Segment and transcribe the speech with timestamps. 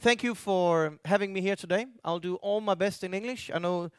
[0.00, 1.84] Thank you for having me here today.
[2.04, 3.50] I'll do all my best in English.
[3.52, 3.90] I know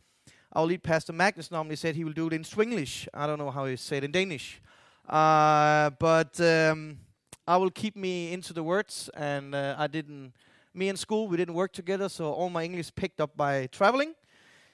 [0.53, 3.09] our lead pastor Magnus normally said he will do it in Swenglish.
[3.13, 4.61] I don't know how he say it in Danish.
[5.09, 6.99] Uh, but um,
[7.45, 10.31] I will keep me into the words, and uh, I didn't.
[10.73, 14.13] Me and school, we didn't work together, so all my English picked up by traveling.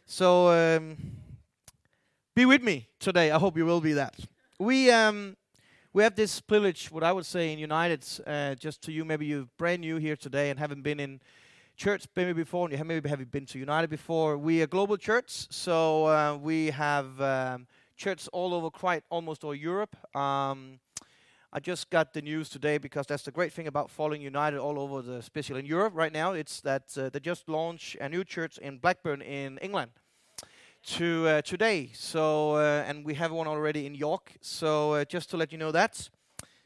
[0.05, 0.95] So um,
[2.35, 3.31] be with me today.
[3.31, 4.15] I hope you will be that.
[4.59, 5.37] We um,
[5.95, 9.27] we have this privilege, what I would say in United, uh, just to you, maybe
[9.27, 11.21] you're brand new here today and haven't been in
[11.77, 14.37] church maybe before, and you have maybe have been to United before.
[14.37, 19.55] We are global church, so uh, we have um, church all over, quite almost all
[19.55, 19.95] Europe.
[20.13, 20.81] Um,
[21.53, 24.77] I just got the news today because that's the great thing about following United all
[24.77, 26.33] over, the, especially in Europe right now.
[26.33, 29.91] It's that uh, they just launched a new church in Blackburn in England
[30.85, 31.89] to uh, today.
[31.93, 34.33] So, uh, and we have one already in York.
[34.41, 36.09] So, uh, just to let you know that.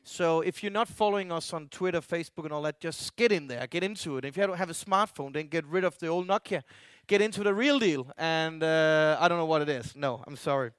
[0.03, 3.47] So, if you're not following us on Twitter, Facebook, and all that, just get in
[3.47, 4.25] there, get into it.
[4.25, 6.63] If you don't have a smartphone, then get rid of the old Nokia,
[7.07, 8.11] get into the real deal.
[8.17, 9.95] And uh, I don't know what it is.
[9.95, 10.71] No, I'm sorry.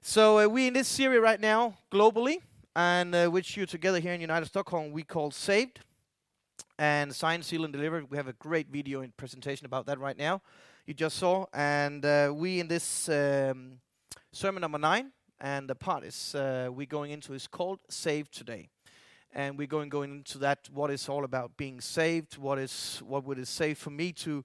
[0.00, 2.36] So, uh, we in this series right now, globally,
[2.76, 5.80] and uh, which you together here in United Stockholm, we call Saved
[6.78, 8.08] and Sign, Seal, and Delivered.
[8.08, 10.42] We have a great video and presentation about that right now
[10.86, 11.46] you just saw.
[11.52, 13.80] And uh, we in this um,
[14.32, 18.68] sermon number nine, and the part is uh, we're going into is called Saved Today.
[19.32, 23.24] And we're going going into that what is all about being saved, what is what
[23.24, 24.44] would it say for me to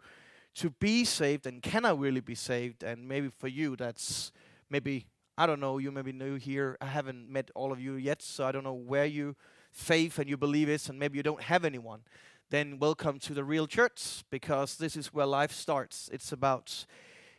[0.55, 2.83] to be saved and can I really be saved?
[2.83, 4.31] And maybe for you that's
[4.69, 5.05] maybe
[5.37, 6.77] I don't know, you maybe new here.
[6.81, 9.35] I haven't met all of you yet, so I don't know where you
[9.71, 12.01] faith and you believe is, and maybe you don't have anyone
[12.51, 16.09] then welcome to the real church because this is where life starts.
[16.11, 16.85] It's about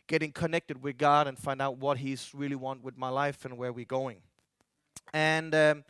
[0.07, 3.55] getting connected with God and find out what He's really want with my life and
[3.55, 4.17] where we're going.
[5.13, 5.83] And um,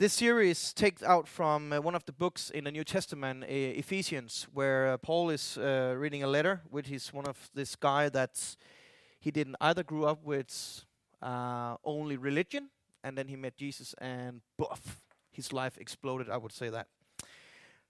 [0.00, 3.46] this series takes out from uh, one of the books in the New Testament, uh,
[3.46, 8.08] Ephesians, where uh, Paul is uh, reading a letter, which is one of this guy
[8.08, 8.56] that
[9.20, 10.84] he didn't either grew up with
[11.22, 12.70] uh, only religion,
[13.04, 15.00] and then he met Jesus, and buff,
[15.30, 16.28] his life exploded.
[16.28, 16.88] I would say that.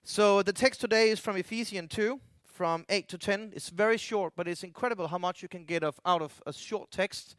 [0.02, 3.52] So the text today is from Ephesians 2, from 8 to 10.
[3.54, 6.52] It's very short, but it's incredible how much you can get of, out of a
[6.52, 7.36] short text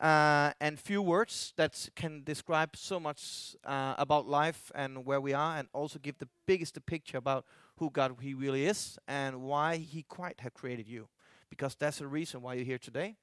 [0.00, 5.34] uh, and few words that can describe so much uh, about life and where we
[5.34, 7.44] are, and also give the biggest picture about
[7.76, 11.08] who God He really is and why He quite have created you.
[11.50, 13.16] Because that's the reason why you're here today.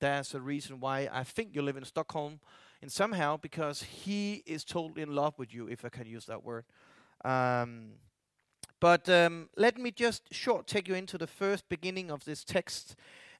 [0.00, 2.40] That's the reason why I think you live in Stockholm,
[2.80, 6.42] and somehow because He is totally in love with you, if I can use that
[6.42, 6.64] word.
[7.24, 7.92] Um,
[8.82, 12.96] but um, let me just short take you into the first beginning of this text,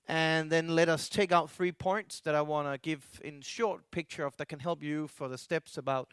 [0.06, 3.90] and then let us take out three points that I want to give in short
[3.90, 6.12] picture of that can help you for the steps about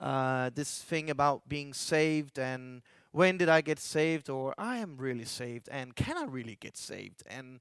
[0.00, 4.98] uh, this thing about being saved and when did I get saved or I am
[4.98, 7.60] really saved and can I really get saved and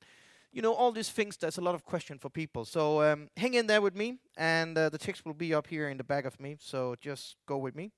[0.52, 1.38] you know all these things.
[1.38, 2.66] There's a lot of question for people.
[2.66, 5.88] So um, hang in there with me, and uh, the text will be up here
[5.88, 6.58] in the back of me.
[6.60, 7.92] So just go with me.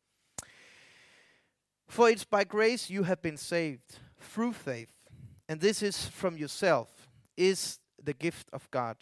[1.89, 4.93] For it's by grace you have been saved through faith,
[5.49, 8.97] and this is from yourself, is the gift of God,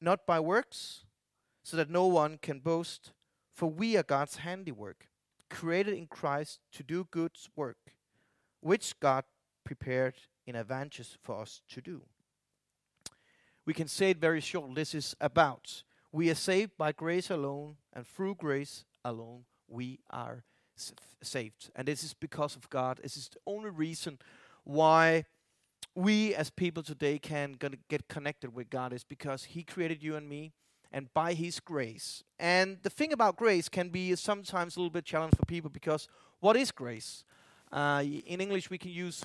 [0.00, 1.04] not by works,
[1.62, 3.12] so that no one can boast.
[3.54, 5.06] For we are God's handiwork,
[5.50, 7.94] created in Christ to do good work,
[8.60, 9.22] which God
[9.62, 10.14] prepared
[10.44, 12.02] in advance for us to do.
[13.64, 14.74] We can say it very short.
[14.74, 20.42] This is about we are saved by grace alone, and through grace alone we are
[21.22, 21.70] saved.
[21.76, 23.00] And this is because of God.
[23.02, 24.18] This is the only reason
[24.64, 25.24] why
[25.94, 27.56] we as people today can
[27.88, 30.52] get connected with God is because He created you and me
[30.90, 32.22] and by His grace.
[32.38, 36.08] And the thing about grace can be sometimes a little bit challenging for people because
[36.40, 37.24] what is grace?
[37.70, 39.22] Uh, in English, we can use,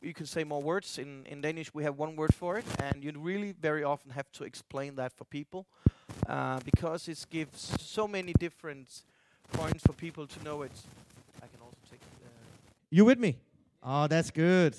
[0.00, 0.98] you can say more words.
[0.98, 4.30] In, in Danish, we have one word for it, and you really very often have
[4.32, 5.66] to explain that for people
[6.26, 9.02] uh, because it gives so many different
[9.52, 10.72] points for people to know it.
[11.38, 12.00] I can also take.
[12.24, 12.28] Uh,
[12.90, 13.36] you with me?
[13.82, 14.76] Oh, that's good.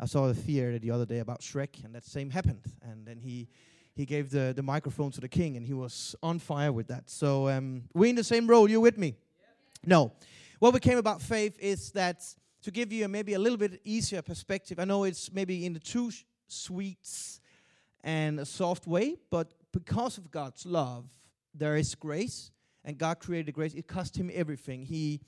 [0.00, 2.62] I saw the theater the other day about Shrek, and that same happened.
[2.82, 3.48] And then he
[3.94, 7.10] he gave the, the microphone to the king, and he was on fire with that.
[7.10, 8.70] So um, we in the same role.
[8.70, 9.16] You with me?
[9.84, 10.12] No.
[10.60, 12.22] What became about faith is that
[12.62, 14.78] to give you a, maybe a little bit easier perspective.
[14.78, 16.12] I know it's maybe in the two
[16.46, 17.40] sweets
[18.04, 21.06] and a soft way, but because of God's love,
[21.54, 22.50] there is grace
[22.84, 23.74] and God created grace.
[23.74, 24.84] It cost him everything.
[24.84, 25.20] He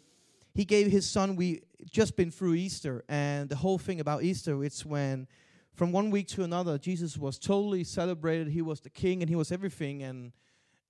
[0.52, 1.36] he gave his son.
[1.36, 5.28] We just been through Easter, and the whole thing about Easter, it's when
[5.74, 8.48] from one week to another, Jesus was totally celebrated.
[8.48, 10.32] He was the king, and he was everything, and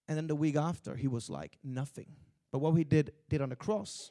[0.09, 2.07] and then the week after, he was like nothing.
[2.51, 4.11] But what he did did on the cross,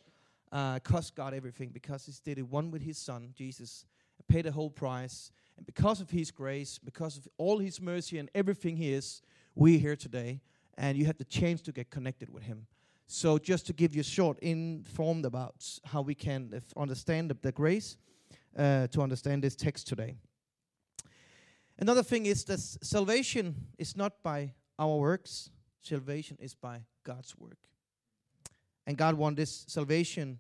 [0.52, 3.86] uh, cost God everything because He did it one with His Son, Jesus,
[4.28, 5.32] paid the whole price.
[5.58, 9.22] And because of His grace, because of all His mercy and everything He is,
[9.56, 10.42] we're here today.
[10.80, 12.66] And you have the chance to get connected with Him.
[13.06, 17.98] So, just to give you short informed about how we can understand the, grace,
[18.58, 20.16] uh, to understand this text today.
[21.78, 25.50] Another thing is that salvation is not by our works,
[25.82, 27.58] salvation is by God's work.
[28.88, 30.40] And God wants this salvation.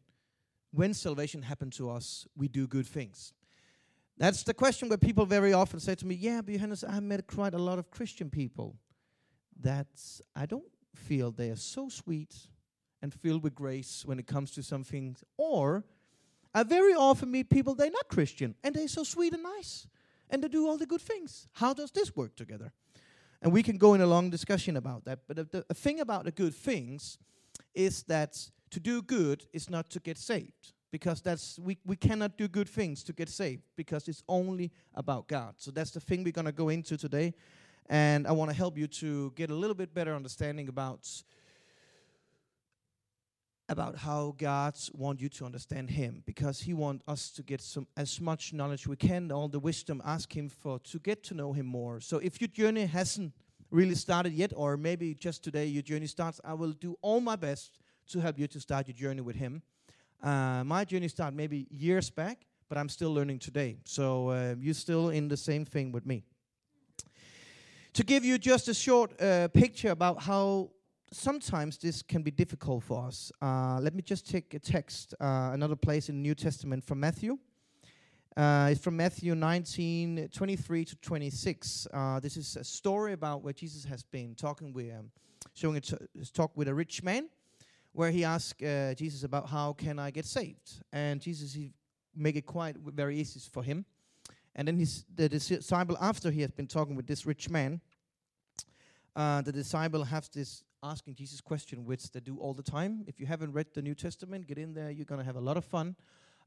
[0.71, 3.33] When salvation happens to us, we do good things.
[4.18, 7.27] That's the question where people very often say to me, Yeah, but Johannes, I met
[7.27, 8.75] quite a lot of Christian people
[9.60, 9.88] that
[10.36, 10.64] I don't
[10.96, 12.36] feel they are so sweet
[13.02, 15.24] and filled with grace when it comes to some things.
[15.38, 15.84] Or
[16.54, 19.88] I very often meet people, they're not Christian, and they're so sweet and nice,
[20.30, 21.48] and they do all the good things.
[21.54, 22.72] How does this work together?
[23.42, 25.20] And we can go in a long discussion about that.
[25.28, 27.18] But the, the thing about the good things
[27.74, 28.38] is that
[28.72, 32.68] to do good is not to get saved because that's we, we cannot do good
[32.68, 35.56] things to get saved because it's only about God.
[35.58, 37.34] So that's the thing we're going to go into today.
[37.89, 41.09] And I want to help you to get a little bit better understanding about
[43.68, 47.86] about how God wants you to understand Him, because He wants us to get some
[47.95, 50.01] as much knowledge we can, all the wisdom.
[50.03, 52.00] Ask Him for to get to know Him more.
[52.00, 53.31] So if your journey hasn't
[53.69, 57.36] really started yet, or maybe just today your journey starts, I will do all my
[57.36, 59.62] best to help you to start your journey with Him.
[60.21, 62.39] Uh, my journey started maybe years back,
[62.69, 63.77] but I'm still learning today.
[63.86, 66.24] So uh, you're still in the same thing with me.
[67.94, 70.69] To give you just a short uh, picture about how
[71.12, 73.31] sometimes this can be difficult for us.
[73.41, 77.00] Uh, let me just take a text, uh, another place in the New Testament from
[77.00, 77.39] Matthew.
[78.38, 81.88] Uh, it's from Matthew 19, 23 to 26.
[81.91, 85.09] Uh, this is a story about where Jesus has been talking with, um,
[85.56, 85.97] showing a t-
[86.31, 87.27] talk with a rich man,
[87.94, 91.74] where he asked uh, Jesus about how can I get saved, and Jesus he
[92.15, 93.83] make it quite very easy for him.
[94.56, 97.81] And then his, the disciple, after he has been talking with this rich man,
[99.16, 103.04] uh, the disciple has this asking Jesus question, which they do all the time.
[103.07, 104.92] If you haven't read the New Testament, get in there.
[104.92, 105.96] You're going to have a lot of fun.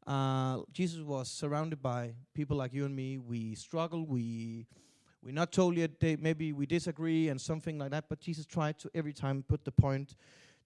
[0.07, 3.19] Uh, Jesus was surrounded by people like you and me.
[3.19, 4.05] We struggle.
[4.05, 4.67] We
[5.23, 5.89] we're not totally
[6.21, 8.09] maybe we disagree and something like that.
[8.09, 10.17] But Jesus tried to every time put the point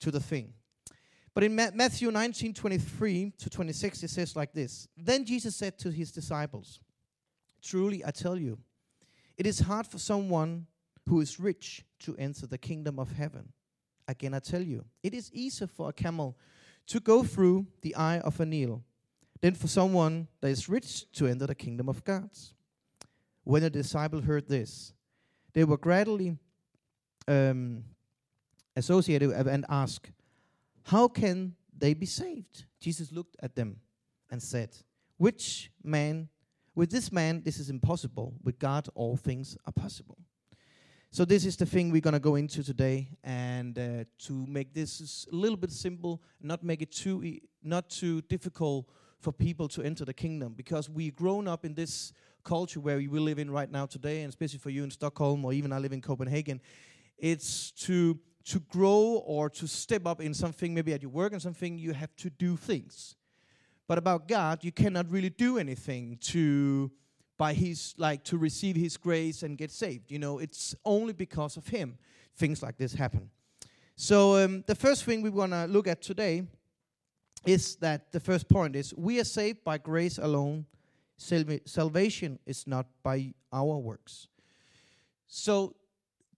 [0.00, 0.54] to the thing.
[1.34, 5.78] But in Ma- Matthew 19, 23 to 26, it says like this Then Jesus said
[5.80, 6.80] to his disciples,
[7.62, 8.58] Truly I tell you,
[9.36, 10.66] it is hard for someone
[11.08, 13.52] who is rich to enter the kingdom of heaven.
[14.08, 16.36] Again, I tell you, it is easier for a camel
[16.86, 18.84] to go through the eye of a needle
[19.40, 22.30] than for someone that is rich to enter the kingdom of God.
[23.44, 24.92] When the disciples heard this,
[25.52, 26.36] they were gradually
[27.28, 27.84] um,
[28.76, 30.10] associated and asked,
[30.84, 32.64] How can they be saved?
[32.80, 33.80] Jesus looked at them
[34.30, 34.70] and said,
[35.16, 36.28] Which man,
[36.76, 38.34] with this man, this is impossible.
[38.44, 40.18] With God, all things are possible.
[41.10, 44.74] So this is the thing we're going to go into today, and uh, to make
[44.74, 48.86] this a little bit simple, not make it too e- not too difficult
[49.18, 52.12] for people to enter the kingdom, because we've grown up in this
[52.44, 55.52] culture where we live in right now today, and especially for you in Stockholm or
[55.54, 56.60] even I live in Copenhagen,
[57.16, 61.42] it's to to grow or to step up in something, maybe at your work and
[61.42, 63.16] something, you have to do things.
[63.88, 66.90] But about God, you cannot really do anything to
[67.38, 70.38] by his like to receive his grace and get saved you know?
[70.38, 71.98] It's only because of him
[72.36, 73.30] things like this happen.
[73.96, 76.42] So um, the first thing we want to look at today
[77.46, 80.66] is that the first point is we are saved by grace alone.
[81.16, 84.28] Salva- salvation is not by our works.
[85.28, 85.74] So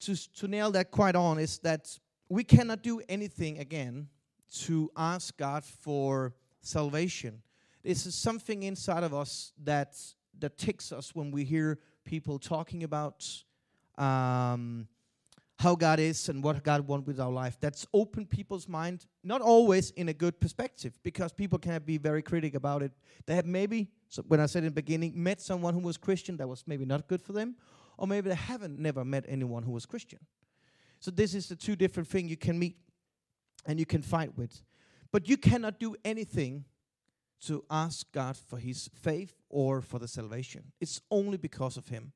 [0.01, 4.09] to, to nail that quite on is that we cannot do anything again
[4.51, 6.35] to ask god for
[6.69, 7.43] salvation
[7.83, 9.97] this is something inside of us that
[10.39, 13.27] that ticks us when we hear people talking about
[13.97, 14.87] um,
[15.59, 17.57] how God is and what God wants with our life.
[17.61, 22.23] That's open people's mind, not always in a good perspective, because people can be very
[22.23, 22.93] critical about it.
[23.27, 26.37] They have maybe, so when I said in the beginning, met someone who was Christian
[26.37, 27.57] that was maybe not good for them,
[27.97, 30.21] or maybe they haven't never met anyone who was Christian.
[31.01, 32.77] So this is the two different things you can meet
[33.67, 34.63] and you can fight with.
[35.13, 36.65] But you cannot do anything
[37.47, 40.73] to ask God for his faith or for the salvation.
[40.81, 42.13] It's only because of him.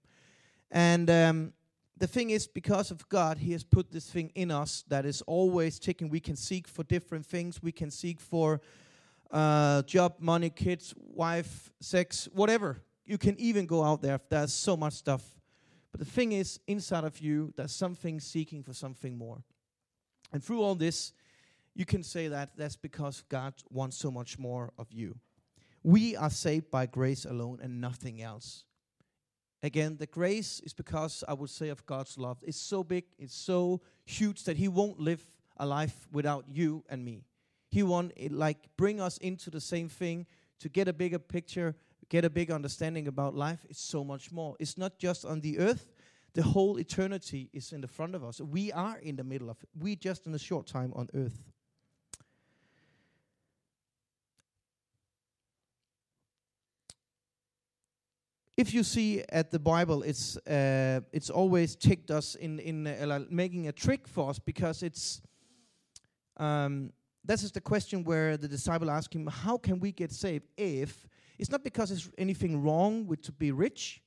[0.70, 1.52] And um,
[1.96, 5.22] the thing is, because of God, he has put this thing in us that is
[5.22, 6.08] always taking.
[6.08, 7.62] We can seek for different things.
[7.62, 8.60] We can seek for
[9.30, 12.82] uh, job, money, kids, wife, sex, whatever.
[13.06, 14.20] You can even go out there.
[14.28, 15.22] There's so much stuff.
[15.90, 19.42] But the thing is, inside of you, there's something seeking for something more.
[20.32, 21.12] And through all this,
[21.74, 25.16] you can say that that's because God wants so much more of you.
[25.82, 28.64] We are saved by grace alone and nothing else.
[29.62, 32.38] Again, the grace is because I would say of God's love.
[32.42, 35.24] It's so big, it's so huge that He won't live
[35.56, 37.24] a life without you and me.
[37.70, 40.26] He want it like bring us into the same thing
[40.60, 41.74] to get a bigger picture,
[42.08, 43.64] get a big understanding about life.
[43.70, 44.56] It's so much more.
[44.58, 45.92] It's not just on the earth.
[46.34, 48.40] The whole eternity is in the front of us.
[48.40, 49.68] We are in the middle of it.
[49.78, 51.52] We just in a short time on earth.
[58.62, 63.24] If you see at the Bible, it's uh, it's always ticked us in in uh,
[63.28, 65.20] making a trick for us because it's
[66.36, 66.92] um,
[67.24, 71.08] this is the question where the disciple asked him, "How can we get saved?" If
[71.40, 74.00] it's not because there's anything wrong with to be rich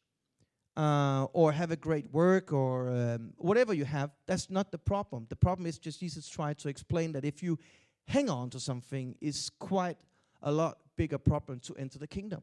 [0.77, 5.25] uh, or have a great work or um, whatever you have, that's not the problem.
[5.27, 7.59] The problem is just Jesus tried to explain that if you
[8.07, 9.97] hang on to something, is quite
[10.41, 12.41] a lot bigger problem to enter the kingdom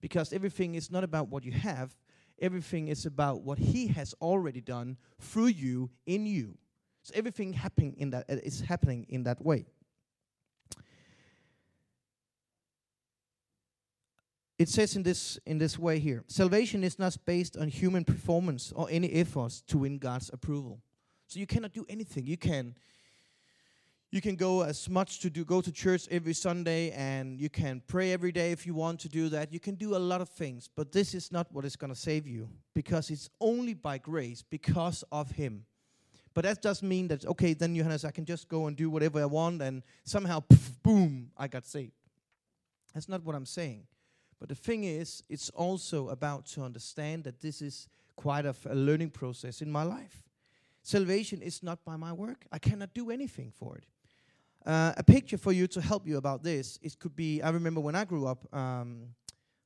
[0.00, 1.96] because everything is not about what you have,
[2.40, 6.56] everything is about what He has already done through you, in you.
[7.02, 9.66] So everything happening in that uh, is happening in that way.
[14.58, 18.72] It says in this in this way here: salvation is not based on human performance
[18.76, 20.82] or any efforts to win God's approval.
[21.28, 22.26] So you cannot do anything.
[22.26, 22.74] You can
[24.12, 27.80] you can go as much to do go to church every sunday and you can
[27.86, 29.52] pray every day if you want to do that.
[29.52, 31.98] You can do a lot of things but this is not what is going to
[31.98, 35.64] save you because it's only by grace because of him.
[36.34, 39.20] But that doesn't mean that okay then johannes i can just go and do whatever
[39.20, 41.92] i want and somehow poof, boom i got saved.
[42.94, 43.84] That's not what i'm saying.
[44.40, 48.74] But the thing is it's also about to understand that this is quite a, a
[48.74, 50.24] learning process in my life.
[50.82, 52.46] Salvation is not by my work.
[52.50, 53.84] I cannot do anything for it
[54.66, 57.80] uh, a picture for you to help you about this, it could be, I remember
[57.80, 59.14] when I grew up, um,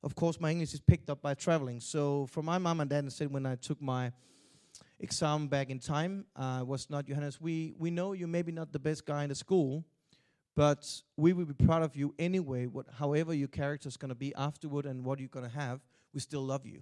[0.03, 1.79] of course, my English is picked up by traveling.
[1.79, 4.11] So for my mom and dad, said when I took my
[4.99, 8.79] exam back in time, uh, was not Johannes, we, we know you're maybe not the
[8.79, 9.83] best guy in the school,
[10.55, 14.15] but we will be proud of you anyway, what, however your character is going to
[14.15, 15.81] be afterward and what you're going to have,
[16.13, 16.81] we still love you.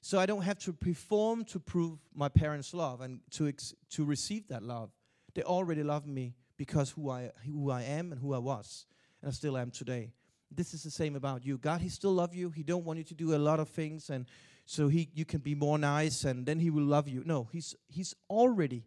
[0.00, 3.52] So I don't have to perform to prove my parents' love and to,
[3.90, 4.90] to receive that love.
[5.34, 8.86] They already love me because who I who I am and who I was
[9.20, 10.12] and I still am today.
[10.50, 11.58] This is the same about you.
[11.58, 12.50] God, He still love you.
[12.50, 14.26] He don't want you to do a lot of things, and
[14.64, 17.22] so He you can be more nice, and then He will love you.
[17.24, 18.84] No, He's He's already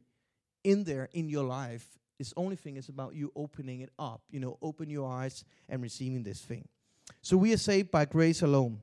[0.63, 1.85] in there in your life.
[2.17, 4.21] His only thing is about you opening it up.
[4.29, 6.67] You know, open your eyes and receiving this thing.
[7.21, 8.81] So we are saved by grace alone.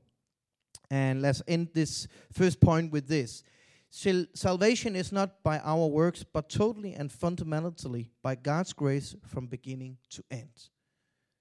[0.90, 3.42] And let's end this first point with this.
[3.90, 9.96] Salvation is not by our works, but totally and fundamentally by God's grace from beginning
[10.10, 10.70] to end.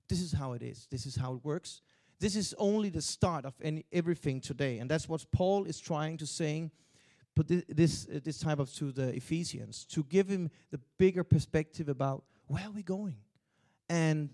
[0.08, 0.88] This is how it is.
[0.90, 1.82] This is how it works.
[2.20, 6.18] This is only the start of any, everything today, and that's what Paul is trying
[6.18, 6.72] to say.
[7.36, 11.90] Put this uh, this type of to the Ephesians to give him the bigger perspective
[11.90, 13.18] about where are we going,
[13.90, 14.34] and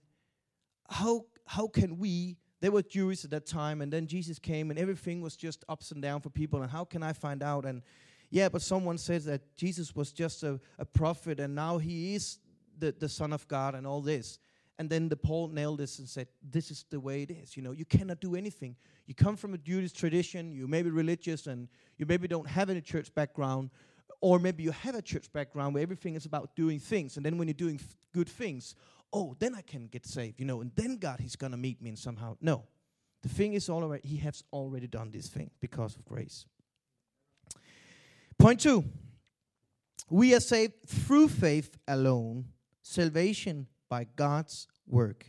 [0.88, 4.80] how how can we they were Jewish at that time, and then Jesus came, and
[4.80, 6.62] everything was just ups and down for people.
[6.62, 7.65] And how can I find out?
[7.65, 7.82] And
[8.30, 12.38] yeah, but someone says that Jesus was just a, a prophet, and now he is
[12.77, 14.38] the, the Son of God, and all this.
[14.77, 17.58] And then the Paul nailed this and said, This is the way it is.
[17.58, 18.75] You know, you cannot do anything.
[19.08, 22.70] You come from a Jewish tradition, you may be religious, and you maybe don't have
[22.70, 23.72] any church background,
[24.22, 27.18] or maybe you have a church background where everything is about doing things.
[27.18, 27.80] And then when you're doing
[28.13, 28.75] good things,
[29.13, 31.82] oh, then I can get saved, you know, and then God, He's going to meet
[31.82, 32.38] me and somehow.
[32.41, 32.63] No.
[33.24, 36.46] The thing is all right, He has already done this thing because of grace.
[38.38, 38.84] Point two
[40.10, 42.46] we are saved through faith alone,
[42.82, 45.25] salvation by God's work.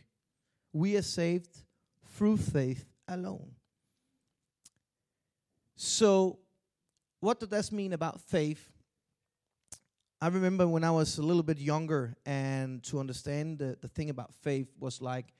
[0.73, 1.63] We are saved
[2.05, 3.51] through faith alone.
[5.75, 6.39] So,
[7.21, 8.72] what does that mean about faith?
[10.23, 14.09] I remember when I was a little bit younger, and to understand the, the thing
[14.09, 15.33] about faith was like,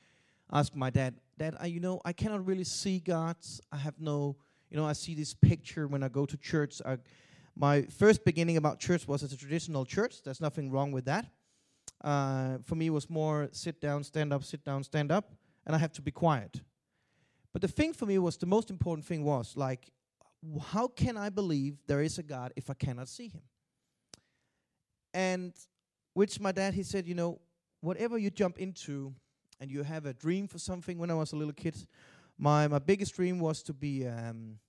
[0.52, 3.38] ask my dad, Dad, I, you know, I cannot really see God.
[3.72, 4.36] I have no,
[4.70, 6.82] you know, I see this picture when I go to church.
[6.86, 6.98] I,
[7.56, 10.22] my first beginning about church was as a traditional church.
[10.22, 11.28] There's nothing wrong with that.
[12.04, 15.32] Uh, for me, it was more sit down, stand up, sit down, stand up,
[15.66, 16.60] and I have to be quiet.
[17.54, 19.92] But the thing for me was the most important thing was like,
[20.62, 23.44] how can I believe there is a God if I cannot see Him?
[25.14, 25.54] And
[26.14, 27.40] which my dad, he said, you know,
[27.82, 29.14] whatever you jump into
[29.60, 31.76] and you have a dream for something when I was a little kid,
[32.38, 34.60] my, my biggest dream was to be um,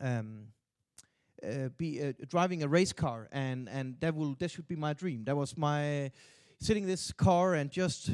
[0.00, 0.46] um,
[1.42, 4.92] uh, be uh, driving a race car, and and that will that should be my
[4.92, 5.24] dream.
[5.24, 6.10] That was my.
[6.60, 8.10] Sitting in this car and just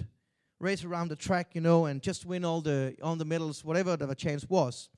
[0.58, 3.96] race around the track, you know, and just win all the all the medals, whatever
[3.96, 4.88] the chance was.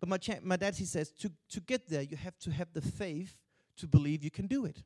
[0.00, 2.72] But my cha- my dad he says to to get there, you have to have
[2.72, 3.36] the faith
[3.76, 4.82] to believe you can do it.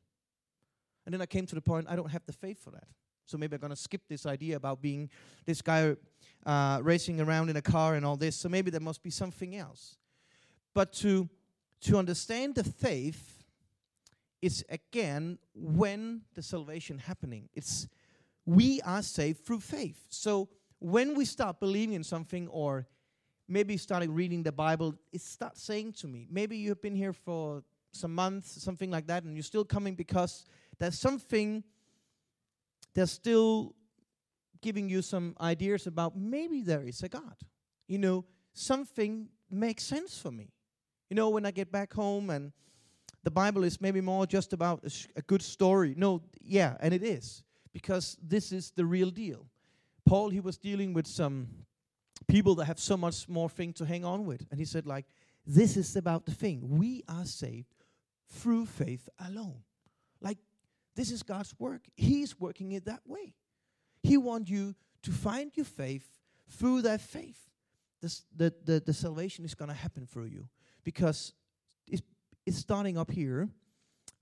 [1.05, 2.87] And then I came to the point I don't have the faith for that.
[3.25, 5.09] So maybe I'm gonna skip this idea about being
[5.45, 5.95] this guy
[6.45, 8.35] uh, racing around in a car and all this.
[8.35, 9.97] So maybe there must be something else.
[10.73, 11.29] But to
[11.81, 13.43] to understand the faith
[14.41, 17.49] is again when the salvation happening.
[17.53, 17.87] It's
[18.45, 20.05] we are saved through faith.
[20.09, 22.85] So when we start believing in something or
[23.47, 27.63] maybe starting reading the Bible, it starts saying to me, maybe you've been here for
[27.91, 30.45] some months, something like that, and you're still coming because
[30.79, 31.63] there's something
[32.93, 33.75] that's still
[34.61, 37.35] giving you some ideas about maybe there is a God.
[37.87, 40.49] You know, something makes sense for me.
[41.09, 42.51] You know, when I get back home and
[43.23, 45.93] the Bible is maybe more just about a, sh- a good story.
[45.97, 49.47] No, yeah, and it is because this is the real deal.
[50.05, 51.47] Paul, he was dealing with some
[52.27, 54.45] people that have so much more thing to hang on with.
[54.51, 55.05] And he said, like,
[55.45, 56.61] this is about the thing.
[56.77, 57.73] We are saved
[58.29, 59.63] through faith alone.
[60.95, 61.81] This is God's work.
[61.95, 63.35] He's working it that way.
[64.01, 66.07] He wants you to find your faith
[66.49, 67.39] through that faith.
[68.01, 70.49] The, the, the salvation is going to happen through you
[70.83, 71.31] because
[71.87, 72.01] it's,
[72.45, 73.47] it's starting up here.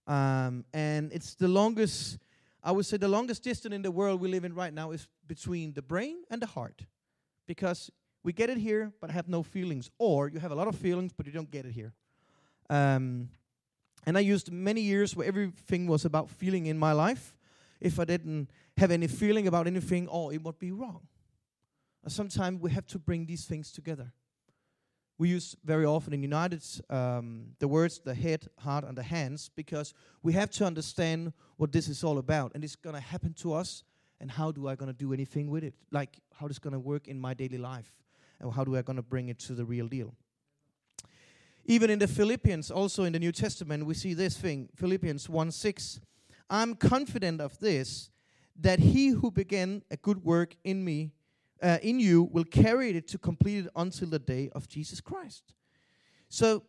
[0.06, 2.20] Um, and it's the longest
[2.64, 5.08] I would say the longest distance in the world we live in right now is
[5.28, 6.86] between the brain and the heart.
[7.48, 7.90] Because
[8.24, 9.90] we get it here, but have no feelings.
[9.98, 11.94] Or you have a lot of feelings, but you don't get it here.
[12.70, 13.30] Um,
[14.06, 17.36] and I used many years where everything was about feeling in my life.
[17.80, 21.02] If I didn't have any feeling about anything, oh, it would be wrong.
[22.08, 24.12] Sometimes we have to bring these things together
[25.22, 29.52] we use very often in United um, the words the head, heart, and the hands
[29.56, 29.94] because
[30.24, 33.54] we have to understand what this is all about, and it's going to happen to
[33.54, 33.84] us.
[34.20, 35.76] And how do I going to do anything with it?
[35.92, 37.94] Like how it's going to work in my daily life,
[38.40, 40.16] and how do I going to bring it to the real deal?
[41.66, 45.52] Even in the Philippians, also in the New Testament, we see this thing Philippians 1
[45.52, 46.02] 6.
[46.50, 48.10] I'm confident of this,
[48.60, 51.12] that he who began a good work in me
[51.62, 55.54] uh, in you will carry it to complete it until the day of Jesus Christ.
[56.30, 56.64] So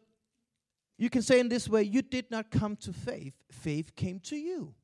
[0.99, 4.37] you can say in this way, you did not come to faith, faith came to
[4.37, 4.75] you.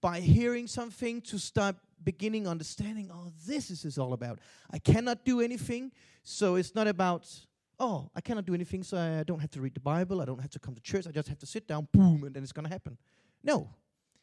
[0.00, 4.38] By hearing something to start beginning understanding, oh, this is all about.
[4.70, 7.28] I cannot do anything, so it's not about,
[7.80, 10.40] oh, I cannot do anything, so I don't have to read the Bible, I don't
[10.40, 12.52] have to come to church, I just have to sit down, boom, and then it's
[12.52, 12.98] gonna happen.
[13.42, 13.70] No.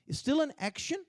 [0.08, 1.04] It's still an action,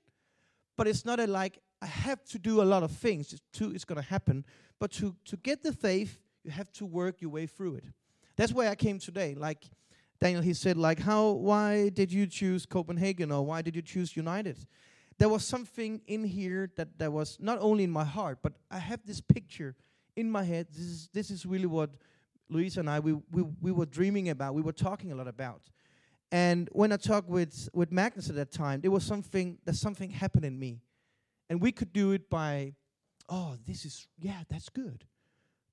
[0.77, 3.71] but it's not a like I have to do a lot of things it's to
[3.71, 4.45] it's going to happen.
[4.79, 7.85] But to to get the faith, you have to work your way through it.
[8.37, 9.35] That's why I came today.
[9.35, 9.65] Like
[10.21, 11.31] Daniel, he said, like, how?
[11.31, 14.57] Why did you choose Copenhagen or why did you choose United?
[15.19, 18.79] There was something in here that that was not only in my heart, but I
[18.79, 19.75] have this picture
[20.15, 20.69] in my head.
[20.71, 21.91] This is this is really what
[22.49, 24.55] Louise and I we we we were dreaming about.
[24.55, 25.63] We were talking a lot about.
[26.33, 30.11] And when I talked with with Magnus at that time, there was something that something
[30.11, 30.81] happened in me
[31.49, 32.75] and we could do it by,
[33.29, 35.05] oh, this is, yeah, that's good.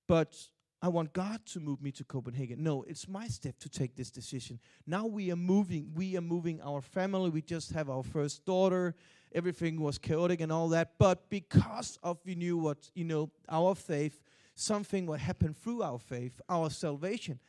[0.07, 0.35] But
[0.81, 2.61] I want God to move me to Copenhagen.
[2.61, 4.59] No, it's my step to take this decision.
[4.85, 5.91] Now we are moving.
[5.95, 7.29] We are moving our family.
[7.29, 8.93] We just have our first daughter.
[9.33, 10.93] Everything was chaotic and all that.
[10.99, 14.21] But because of we knew what, you know, our faith,
[14.55, 17.39] something what happened through our faith, our salvation.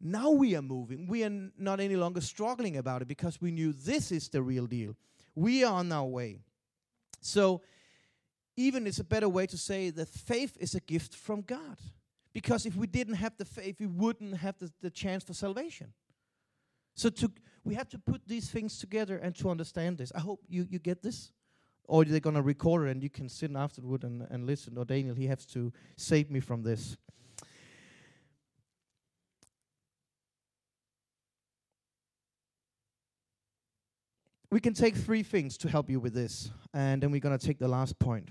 [0.00, 1.06] Now we are moving.
[1.06, 4.66] We are not any longer struggling about it because we knew this is the real
[4.66, 4.96] deal.
[5.34, 6.40] We are on our way.
[7.20, 7.62] So
[8.56, 11.78] even it's a better way to say that faith is a gift from God.
[12.32, 15.92] Because if we didn't have the faith, we wouldn't have the, the chance for salvation.
[16.94, 17.30] So to,
[17.64, 20.12] we have to put these things together and to understand this.
[20.14, 21.30] I hope you, you get this.
[21.86, 24.78] Or they're going to record it and you can sit afterward and, and listen.
[24.78, 26.96] Or Daniel, he has to save me from this.
[34.50, 36.50] We can take three things to help you with this.
[36.72, 38.30] And then we're going to take the last point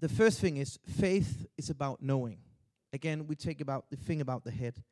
[0.00, 2.38] the first thing is faith is about knowing.
[2.92, 4.82] Again, we take about the thing about the head.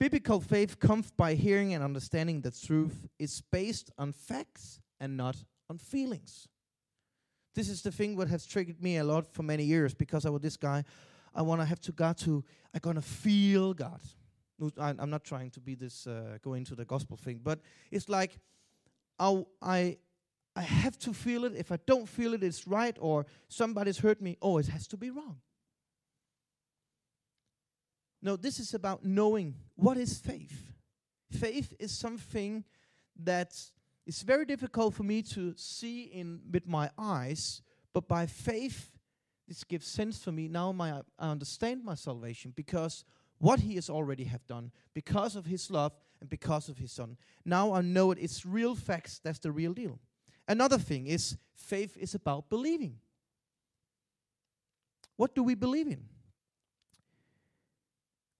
[0.00, 5.36] Biblical faith comes by hearing and understanding that truth is based on facts and not
[5.72, 6.48] on feelings.
[7.54, 10.30] This is the thing that has triggered me a lot for many years because I
[10.30, 10.84] was this guy.
[11.34, 14.00] I want to have to God to, I'm going to feel God.
[14.78, 17.58] I'm not trying to be this, uh, go into the gospel thing, but
[17.90, 18.38] it's like
[19.18, 19.96] I, I
[20.54, 21.54] I have to feel it.
[21.56, 24.36] If I don't feel it, it's right, or somebody's hurt me.
[24.42, 25.40] Oh, it has to be wrong.
[28.20, 30.74] No, this is about knowing what is faith.
[31.30, 32.64] Faith is something
[33.24, 33.50] that
[34.06, 37.62] It's very difficult for me to see in with my eyes,
[37.92, 38.90] but by faith,
[39.46, 40.48] this gives sense for me.
[40.48, 43.04] Now my, I understand my salvation because
[43.38, 47.16] what He has already have done, because of His love and because of His Son.
[47.44, 48.18] Now I know it.
[48.20, 49.20] It's real facts.
[49.22, 49.98] That's the real deal.
[50.48, 52.96] Another thing is faith is about believing.
[55.16, 56.08] What do we believe in?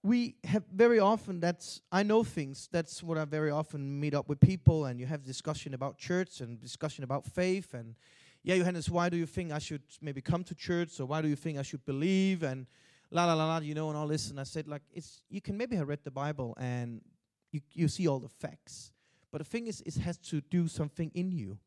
[0.03, 4.27] We have very often that's i know things that's what i very often meet up
[4.27, 7.95] with people and you have discussion about church and discussion about faith and
[8.43, 11.27] yeah johannes why do you think i should maybe come to church or why do
[11.27, 12.43] you think i should believe?
[12.43, 12.67] and
[13.11, 14.29] la la la la you know and all this.
[14.29, 17.01] And i said like it's you can maybe have read the bible and
[17.51, 18.91] you, you see all the facts
[19.33, 21.57] but the thing is it has to do something in you.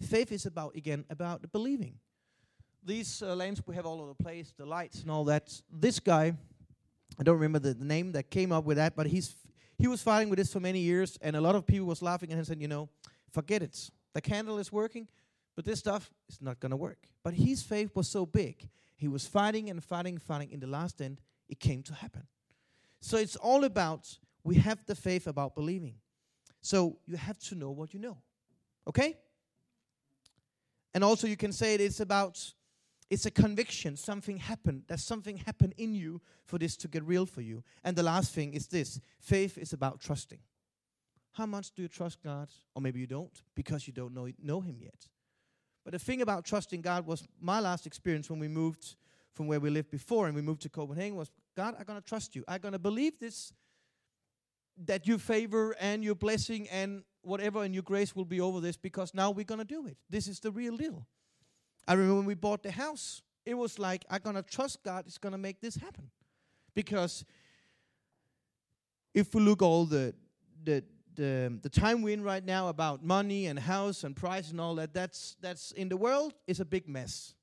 [0.00, 1.98] Faith is about again about believing.
[2.82, 5.52] These uh, lamps we have all over the place the lights and all that.
[5.70, 6.32] This guy
[7.18, 9.34] I don't remember the, name that came up with that, but he's
[9.78, 12.30] he was fighting with this for many years, and a lot of people was laughing
[12.30, 12.90] at him and saying, you know,
[13.30, 13.90] forget it.
[14.12, 15.08] The candle is working,
[15.56, 16.98] but this stuff is not going to work.
[17.22, 18.68] But his faith was so big.
[18.96, 20.52] He was fighting and fighting, fighting.
[20.52, 22.26] In the last end, it came to happen.
[23.00, 25.94] So it's all about we have the faith about believing.
[26.60, 28.18] So you have to know what you know.
[28.86, 29.16] Okay?
[30.92, 32.52] And also you can say it is about
[33.10, 33.96] it's a conviction.
[33.96, 34.84] Something happened.
[34.86, 37.64] There's something happened in you for this to get real for you.
[37.82, 40.38] And the last thing is this faith is about trusting.
[41.32, 42.48] How much do you trust God?
[42.74, 45.08] Or maybe you don't because you don't know, know Him yet.
[45.84, 48.96] But the thing about trusting God was my last experience when we moved
[49.32, 52.06] from where we lived before and we moved to Copenhagen was God, I'm going to
[52.06, 52.44] trust you.
[52.46, 53.52] I'm going to believe this
[54.86, 58.76] that your favor and your blessing and whatever and your grace will be over this
[58.76, 59.96] because now we're going to do it.
[60.08, 61.06] This is the real deal.
[61.86, 65.06] I remember when we bought the house, it was like, I'm going to trust God
[65.06, 66.10] is going to make this happen.
[66.74, 67.24] Because
[69.14, 70.14] if we look all the,
[70.62, 70.84] the,
[71.16, 74.76] the, the time we're in right now about money and house and price and all
[74.76, 77.34] that, that's, that's in the world is a big mess.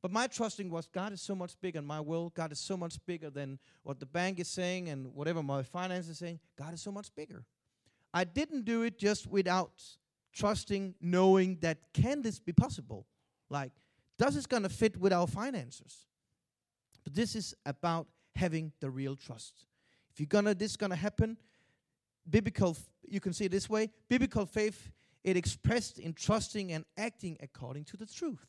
[0.00, 2.34] But my trusting was God is so much bigger than my world.
[2.34, 6.08] God is so much bigger than what the bank is saying and whatever my finance
[6.08, 6.38] is saying.
[6.56, 7.44] God is so much bigger.
[8.14, 9.72] I didn't do it just without
[10.32, 13.06] trusting, knowing that can this be possible?
[13.50, 13.72] Like,
[14.18, 16.06] does this gonna fit with our finances?
[17.04, 19.66] But this is about having the real trust.
[20.12, 21.36] If you're gonna this gonna happen,
[22.28, 22.76] biblical
[23.08, 24.90] you can see it this way, biblical faith
[25.24, 28.46] it expressed in trusting and acting according to the truth.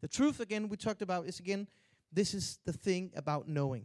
[0.00, 1.68] The truth again we talked about is again
[2.12, 3.84] this is the thing about knowing.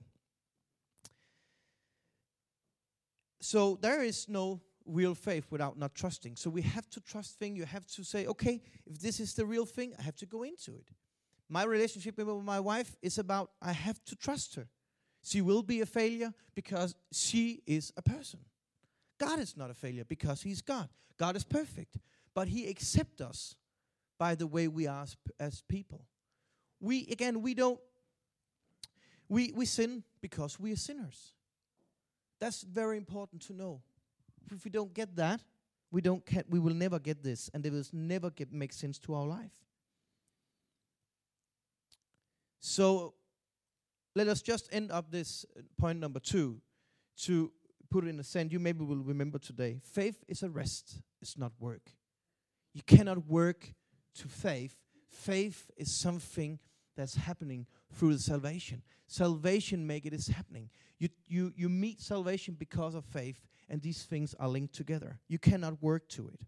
[3.42, 6.36] So there is no real faith without not trusting.
[6.36, 7.56] So we have to trust thing.
[7.56, 10.43] You have to say, okay, if this is the real thing, I have to go
[10.43, 10.89] into it.
[11.50, 14.67] My relationship with my wife is about I have to trust her.
[15.22, 18.39] She will be a failure because she is a person.
[19.19, 20.89] God is not a failure because he's God.
[21.17, 21.98] God is perfect,
[22.34, 23.56] but he accepts us
[24.17, 26.06] by the way we are as, as people.
[26.80, 27.80] We again, we don't
[29.30, 31.34] we we sin because we are sinners.
[32.39, 33.82] That's very important to know
[34.52, 35.42] if we don't get that,
[35.92, 38.98] we don't get, we will never get this, and it will never get make sense
[39.00, 39.54] to our life.
[42.60, 43.14] So
[44.16, 46.62] let us just end up this uh, point number two
[47.18, 47.52] to
[47.90, 49.80] put it in a sense you maybe will remember today.
[49.84, 51.92] Faith is a rest, it's not work.
[52.74, 53.74] You cannot work
[54.16, 54.78] to faith.
[55.10, 56.60] Faith is something
[56.96, 58.82] that's happening through the salvation.
[59.08, 60.70] Salvation make it is happening.
[61.00, 65.19] You, you, you meet salvation because of faith, and these things are linked together.
[65.28, 66.39] You cannot work to it.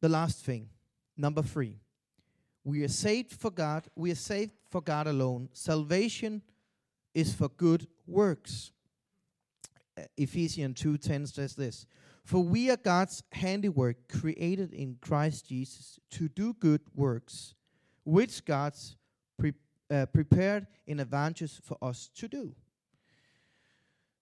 [0.00, 0.68] The last thing,
[1.16, 1.78] number three.
[2.64, 3.84] We are saved for God.
[3.94, 5.48] We are saved for God alone.
[5.52, 6.42] Salvation
[7.14, 8.72] is for good works.
[9.96, 11.86] Uh, Ephesians 2:10 says this,
[12.24, 17.54] "For we are God's handiwork, created in Christ Jesus to do good works,
[18.04, 18.96] which God's
[19.90, 22.54] uh, prepared in advance for us to do.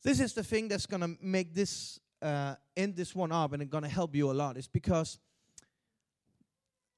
[0.02, 3.62] This is the thing that's going to make this uh, end this one up and
[3.62, 4.56] it's going to help you a lot.
[4.56, 5.18] Is because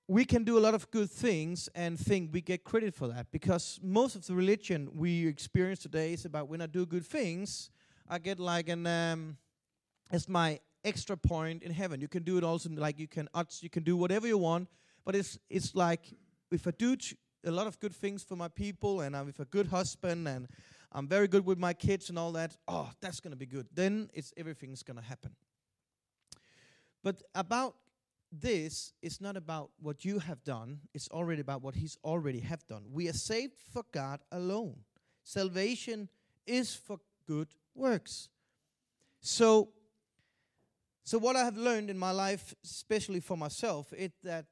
[0.07, 3.31] we can do a lot of good things and think we get credit for that
[3.31, 7.71] because most of the religion we experience today is about when I do good things,
[8.09, 9.37] I get like an um,
[10.11, 12.01] it's my extra point in heaven.
[12.01, 13.29] You can do it also like you can
[13.61, 14.69] you can do whatever you want,
[15.05, 16.13] but it's it's like
[16.51, 16.97] if I do
[17.45, 20.49] a lot of good things for my people and I'm with a good husband and
[20.93, 23.67] I'm very good with my kids and all that, oh, that's going to be good.
[23.75, 25.33] Then it's everything's going to happen.
[27.03, 27.75] But about
[28.33, 32.67] this is not about what you have done, it's already about what he's already have
[32.67, 32.85] done.
[32.93, 34.77] We are saved for God alone.
[35.23, 36.09] Salvation
[36.47, 38.29] is for good works.
[39.21, 39.71] So
[41.07, 44.47] So what I have learned in my life, especially for myself, it that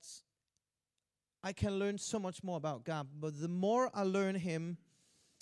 [1.45, 3.09] I can learn so much more about God.
[3.21, 4.79] But the more I learn Him,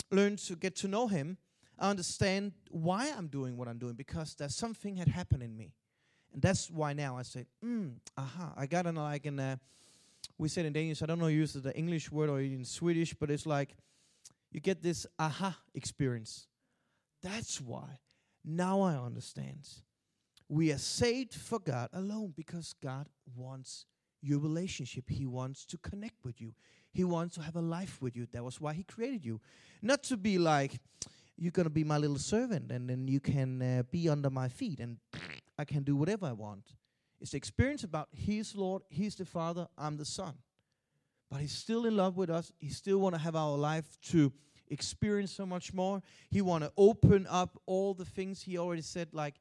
[0.09, 1.37] learn to get to know Him,
[1.77, 5.73] I understand why I'm doing what I'm doing because there's something had happened in me,
[6.33, 9.39] and that's why now I say, mm, aha, I got an like in.
[9.39, 9.57] Uh,
[10.37, 11.01] we said in Danish.
[11.01, 13.75] I don't know if you use the English word or in Swedish, but it's like
[14.51, 16.47] you get this aha experience.
[17.21, 17.99] That's why
[18.43, 19.67] now I understand.
[20.49, 23.85] We are saved for God alone because God wants
[24.21, 25.09] your relationship.
[25.09, 26.53] He wants to connect with you.
[26.91, 28.27] He wants to have a life with you.
[28.31, 29.39] That was why He created you.
[29.81, 30.79] Not to be like,
[31.37, 34.47] you're going to be my little servant and then you can uh, be under my
[34.47, 34.97] feet and
[35.57, 36.73] I can do whatever I want.
[37.19, 40.33] It's the experience about He's Lord, He's the Father, I'm the Son.
[41.29, 42.51] But He's still in love with us.
[42.59, 44.33] He still want to have our life to
[44.69, 46.01] experience so much more.
[46.29, 49.35] He want to open up all the things He already said, like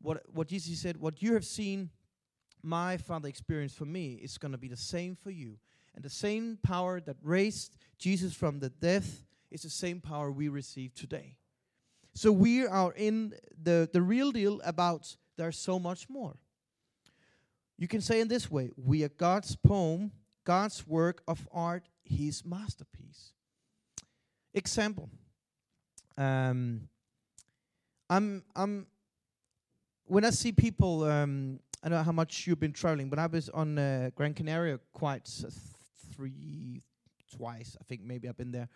[0.00, 0.96] what what Jesus said.
[0.96, 1.90] What you have seen
[2.68, 5.56] my Father experience for me is going to be the same for you.
[5.94, 10.48] And the same power that raised Jesus from the death is the same power we
[10.48, 11.36] receive today.
[12.14, 16.36] So we are in the, the real deal about there's so much more.
[17.78, 20.12] You can say in this way we are God's poem,
[20.44, 23.32] God's work of art, His masterpiece.
[24.52, 25.08] Example.
[26.16, 26.88] Um,
[28.10, 28.86] I'm, I'm,
[30.04, 33.26] when I see people um, I don't know how much you've been traveling, but I
[33.26, 35.50] was on uh, Gran Canaria quite uh,
[36.12, 36.82] three,
[37.36, 37.76] twice.
[37.80, 38.68] I think maybe I've been there.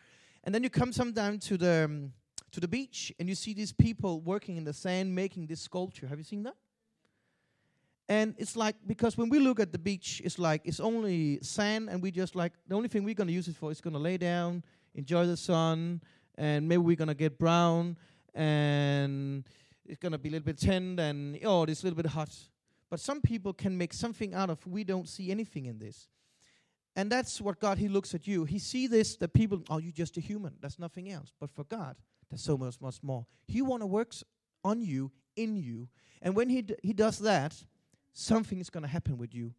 [0.44, 2.12] And then you come sometime to the um,
[2.52, 6.06] to the beach, and you see these people working in the sand, making this sculpture.
[6.06, 6.54] Have you seen that?
[8.08, 11.88] And it's like because when we look at the beach, it's like it's only sand,
[11.90, 14.16] and we just like the only thing we're gonna use it for is gonna lay
[14.16, 14.62] down,
[14.94, 16.02] enjoy the sun,
[16.36, 17.96] and maybe we're gonna get brown,
[18.34, 19.44] and
[19.86, 22.30] it's gonna be a little bit tanned, and oh, it's a little bit hot.
[22.92, 26.08] But some people can make something out of we don't see anything in this.
[26.94, 28.44] And that's what God, He looks at you.
[28.44, 30.56] He see this, that people, oh, you're just a human.
[30.60, 31.32] That's nothing else.
[31.40, 31.96] But for God,
[32.28, 33.24] there's so much, much more.
[33.48, 34.12] He want to work
[34.62, 35.88] on you, in you.
[36.20, 37.54] And when He, d- he does that,
[38.12, 39.54] something is going to happen with you.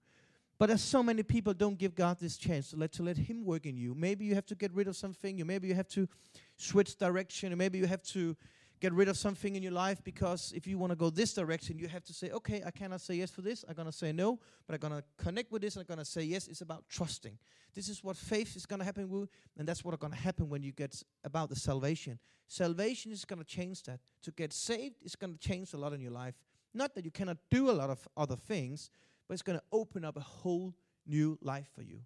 [0.60, 3.44] But as so many people don't give God this chance to let to let Him
[3.44, 3.96] work in you.
[3.96, 5.40] Maybe you have to get rid of something.
[5.40, 6.08] You maybe you have to
[6.56, 7.52] switch direction.
[7.52, 8.38] Or maybe you have to
[8.84, 11.80] get rid of something in your life because if you want to go this direction,
[11.80, 13.64] you have to say, okay, I cannot say yes for this.
[13.70, 15.78] I'm going to say no, but I'm going to connect with this.
[15.78, 16.50] I'm going to say yes.
[16.50, 17.38] It's about trusting.
[17.74, 20.50] This is what faith is going to happen with, and that's what's going to happen
[20.50, 22.20] when you get about the salvation.
[22.50, 24.02] Salvation is going to change that.
[24.24, 26.36] To get saved is going to change a lot in your life.
[26.74, 28.90] Not that you cannot do a lot of other things,
[29.30, 30.74] but it's going to open up a whole
[31.08, 32.02] new life for you.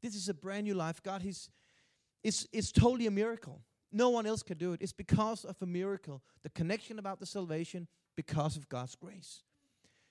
[0.00, 1.02] This is a brand new life.
[1.02, 1.50] God, He's
[2.24, 3.60] it's, it's totally a miracle.
[3.92, 4.82] No one else can do it.
[4.82, 9.42] It's because of a miracle, the connection about the salvation, because of God's grace.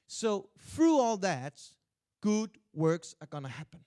[0.07, 1.61] So, through all that,
[2.21, 3.81] good works are going to happen.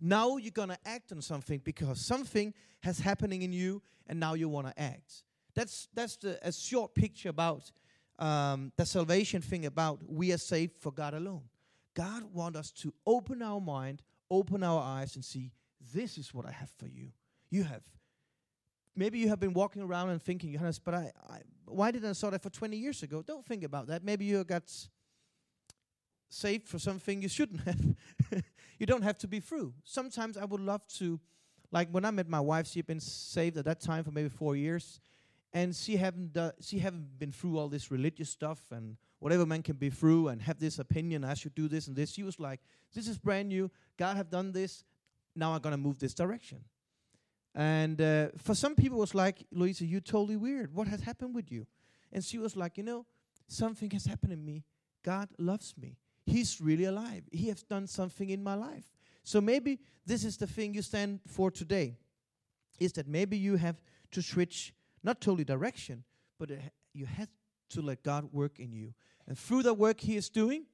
[0.00, 4.34] Now you're going to act on something because something has happening in you, and now
[4.34, 5.24] you want to act.
[5.54, 7.70] That's that's the, a short picture about
[8.18, 9.66] um, the salvation thing.
[9.66, 11.42] About we are saved for God alone.
[11.94, 15.52] God wants us to open our mind, open our eyes, and see
[15.92, 17.08] this is what I have for you.
[17.50, 17.82] You have
[18.96, 22.12] maybe you have been walking around and thinking, Johannes, but I, I why didn't I
[22.12, 23.22] saw that for 20 years ago?
[23.22, 24.04] Don't think about that.
[24.04, 24.64] Maybe you got
[26.28, 28.42] saved for something you shouldn't have.
[28.78, 29.74] you don't have to be through.
[29.84, 31.20] Sometimes I would love to,
[31.70, 34.28] like when I met my wife, she had been saved at that time for maybe
[34.28, 35.00] four years,
[35.52, 39.62] and she haven't uh, she haven't been through all this religious stuff and whatever man
[39.62, 41.24] can be through and have this opinion.
[41.24, 42.10] I should do this and this.
[42.12, 42.60] She was like,
[42.94, 43.70] "This is brand new.
[43.96, 44.84] God have done this.
[45.34, 46.64] Now I'm gonna move this direction."
[47.54, 50.74] And uh, for some people, it was like, Louisa, you're totally weird.
[50.74, 51.66] What has happened with you?
[52.12, 53.06] And she was like, you know,
[53.48, 54.64] something has happened in me.
[55.02, 55.96] God loves me.
[56.26, 57.24] He's really alive.
[57.32, 58.84] He has done something in my life.
[59.24, 61.96] So maybe this is the thing you stand for today.
[62.78, 63.82] Is that maybe you have
[64.12, 66.04] to switch, not totally direction,
[66.38, 66.50] but
[66.94, 67.28] you have
[67.70, 68.94] to let God work in you.
[69.26, 70.64] And through the work He is doing,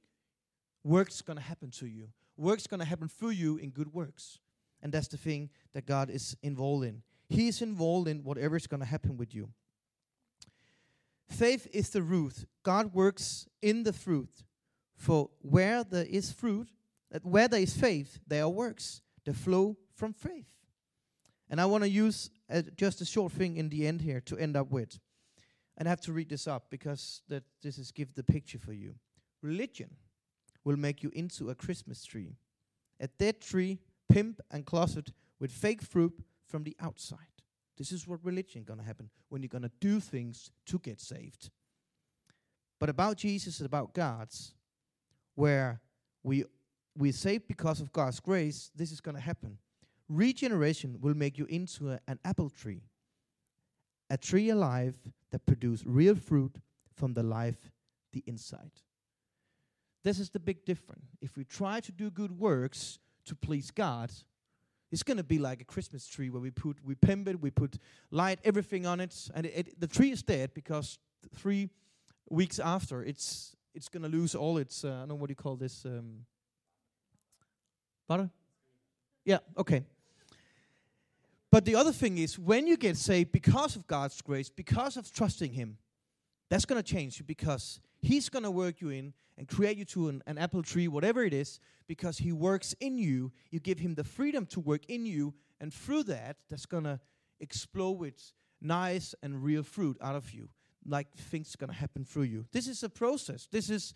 [0.83, 2.09] work's going to happen to you.
[2.37, 4.39] Work's going to happen through you in good works.
[4.81, 7.01] And that's the thing that God is involved in.
[7.29, 9.49] He is involved in whatever is going to happen with you.
[11.29, 12.45] Faith is the root.
[12.63, 14.43] God works in the fruit.
[14.95, 16.69] For where there is fruit,
[17.11, 20.47] that where there is faith, there are works that flow from faith.
[21.49, 24.37] And I want to use uh, just a short thing in the end here to
[24.37, 24.99] end up with.
[25.77, 28.73] And I have to read this up because that this is give the picture for
[28.73, 28.95] you.
[29.41, 29.91] Religion
[30.63, 32.35] will make you into a Christmas tree.
[32.99, 36.13] A dead tree pimp and closet with fake fruit
[36.45, 37.19] from the outside.
[37.77, 40.99] This is what religion going to happen when you're going to do things to get
[40.99, 41.49] saved.
[42.79, 44.53] But about Jesus about God's,
[45.35, 45.81] where
[46.23, 46.45] we
[46.97, 49.59] we saved because of God's grace, this is going to happen.
[50.09, 52.81] Regeneration will make you into a, an apple tree,
[54.09, 54.95] a tree alive
[55.31, 56.55] that produce real fruit
[56.95, 57.71] from the life,
[58.13, 58.71] the inside.
[60.03, 61.05] This is the big difference.
[61.21, 64.11] If we try to do good works to please God,
[64.91, 67.51] it's going to be like a Christmas tree where we put we pimp it, we
[67.51, 67.77] put
[68.11, 70.97] light, everything on it, and it, it, the tree is dead because
[71.35, 71.69] three
[72.29, 75.31] weeks after it's it's going to lose all its uh, I don't know what do
[75.31, 76.25] you call this um,
[78.07, 78.29] butter.
[79.25, 79.83] Yeah, okay.
[81.51, 85.11] But the other thing is, when you get saved because of God's grace, because of
[85.11, 85.77] trusting Him,
[86.49, 89.85] that's going to change you because He's going to work you in and create you
[89.85, 93.31] to an, an, apple tree, whatever it is, because He works in you.
[93.51, 96.99] You give Him the freedom to work in you, and through that, that's going to
[97.39, 100.49] explode with nice and real fruit out of you.
[100.85, 102.45] Like things going to happen through you.
[102.51, 103.47] This is a process.
[103.51, 103.93] This is,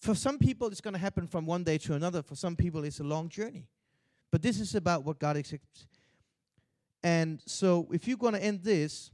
[0.00, 2.22] for some people, it's going to happen from one day to another.
[2.22, 3.66] For some people, it's a long journey.
[4.30, 5.86] But this is about what God expects
[7.02, 9.10] and so if you're going to end this,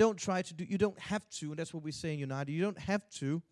[0.00, 2.50] don't try to do, you don't have to, and that's what we say in United.
[2.52, 3.42] You don't have to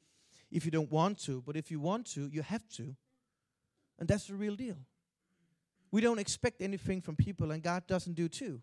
[0.51, 2.97] if you don't want to, but if you want to, you have to.
[3.99, 4.79] And that's the real deal.
[5.91, 8.63] We don't expect anything from people, and God doesn't do too.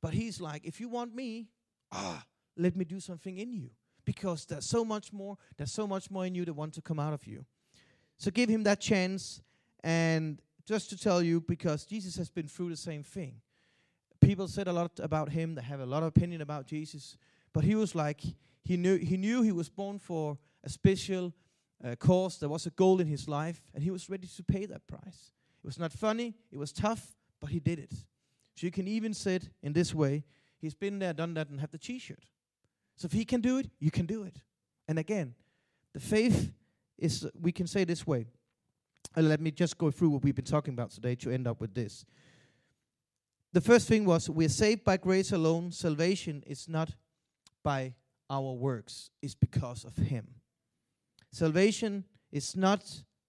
[0.00, 1.48] But He's like, if you want me,
[1.90, 2.24] ah,
[2.56, 3.70] let me do something in you.
[4.04, 7.00] Because there's so much more, there's so much more in you that want to come
[7.00, 7.44] out of you.
[8.18, 9.42] So give Him that chance.
[9.82, 13.40] And just to tell you, because Jesus has been through the same thing
[14.20, 15.54] people said a lot about him.
[15.54, 17.16] They have a lot of opinion about Jesus,
[17.52, 18.22] but he was like
[18.64, 21.32] he knew he knew he was born for a special
[21.84, 22.38] uh, cause.
[22.38, 25.32] There was a goal in his life, and he was ready to pay that price.
[25.62, 26.34] It was not funny.
[26.50, 27.92] It was tough, but he did it.
[28.54, 30.24] So you can even say it in this way:
[30.58, 32.24] He's been there, done that, and have the T-shirt.
[32.96, 34.36] So if he can do it, you can do it.
[34.88, 35.34] And again,
[35.92, 36.52] the faith
[36.98, 38.26] is we can say this way.
[39.16, 41.60] Uh, let me just go through what we've been talking about today to end up
[41.60, 42.04] with this.
[43.56, 45.72] The first thing was we're saved by grace alone.
[45.72, 46.90] Salvation is not
[47.64, 47.94] by
[48.28, 50.26] our works, it's because of Him.
[51.32, 52.84] Salvation is not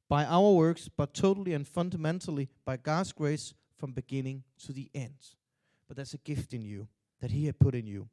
[0.09, 5.15] by our works, but totally and fundamentally by God's grace from beginning to the end.
[5.87, 6.89] But that's a gift in you
[7.21, 8.09] that He had put in you.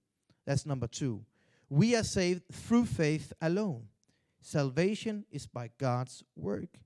[0.46, 1.24] That's number two.
[1.68, 3.88] We are saved through faith alone.
[4.40, 6.78] Salvation is by God's work.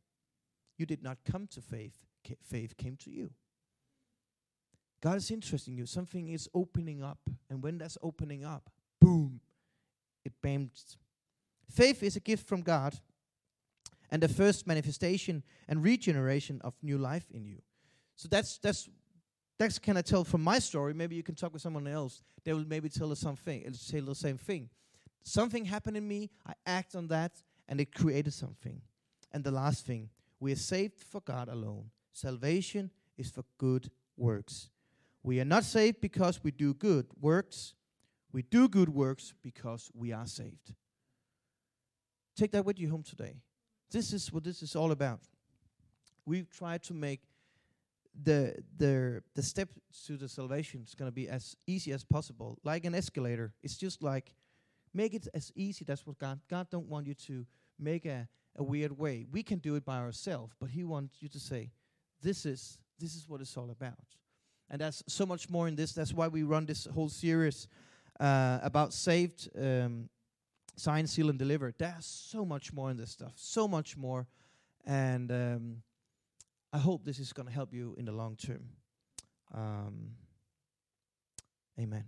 [0.78, 2.06] You did not come to faith,
[2.42, 3.32] faith came to you.
[5.00, 5.86] God is interested in you.
[5.86, 7.18] Something is opening up.
[7.48, 9.40] And when that's opening up, boom,
[10.24, 10.96] it bams.
[11.70, 12.98] Faith is a gift from God
[14.10, 17.58] and the first manifestation and regeneration of new life in you.
[18.16, 18.88] So that's that's
[19.58, 20.94] that's can I tell from my story.
[20.94, 22.22] Maybe you can talk with someone else.
[22.44, 23.62] They will maybe tell us something.
[23.62, 24.70] It'll say the same thing.
[25.22, 26.30] Something happened in me.
[26.46, 27.32] I act on that,
[27.68, 28.80] and it created something.
[29.32, 30.08] And the last thing,
[30.40, 31.90] we are saved for God alone.
[32.12, 34.70] Salvation is for good works.
[35.28, 37.74] We are not saved because we do good works.
[38.32, 40.72] We do good works because we are saved.
[42.34, 43.42] Take that with you home today.
[43.90, 45.20] This is what this is all about.
[46.24, 47.20] We've tried to make
[48.24, 49.68] the the the step
[50.06, 53.52] to the salvation is going to be as easy as possible, like an escalator.
[53.62, 54.32] It's just like
[54.94, 55.84] make it as easy.
[55.84, 57.44] That's what God God don't want you to
[57.78, 59.26] make a a weird way.
[59.30, 61.70] We can do it by ourselves, but He wants you to say,
[62.22, 64.16] "This is this is what it's all about."
[64.70, 65.92] And there's so much more in this.
[65.92, 67.68] That's why we run this whole series
[68.20, 70.08] uh, about saved, um,
[70.76, 71.72] sign, seal, and deliver.
[71.76, 73.32] There's so much more in this stuff.
[73.36, 74.26] So much more.
[74.84, 75.82] And um,
[76.72, 78.64] I hope this is going to help you in the long term.
[79.54, 80.10] Um,
[81.80, 82.04] amen.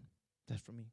[0.49, 0.87] That's for me.